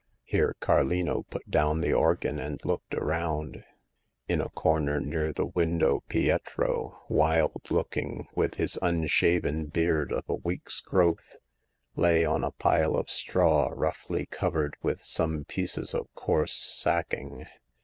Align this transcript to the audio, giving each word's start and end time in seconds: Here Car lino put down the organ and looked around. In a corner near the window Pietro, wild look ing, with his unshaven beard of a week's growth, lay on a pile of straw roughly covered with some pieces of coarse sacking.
Here 0.23 0.55
Car 0.59 0.83
lino 0.83 1.21
put 1.29 1.47
down 1.47 1.81
the 1.81 1.93
organ 1.93 2.39
and 2.39 2.59
looked 2.65 2.95
around. 2.95 3.63
In 4.27 4.41
a 4.41 4.49
corner 4.49 4.99
near 4.99 5.31
the 5.31 5.45
window 5.45 6.01
Pietro, 6.09 7.03
wild 7.07 7.69
look 7.69 7.95
ing, 7.95 8.27
with 8.33 8.55
his 8.55 8.79
unshaven 8.81 9.67
beard 9.67 10.11
of 10.11 10.27
a 10.27 10.33
week's 10.33 10.81
growth, 10.81 11.35
lay 11.95 12.25
on 12.25 12.43
a 12.43 12.49
pile 12.49 12.95
of 12.95 13.11
straw 13.11 13.69
roughly 13.71 14.25
covered 14.25 14.75
with 14.81 15.03
some 15.03 15.45
pieces 15.45 15.93
of 15.93 16.07
coarse 16.15 16.51
sacking. 16.55 17.45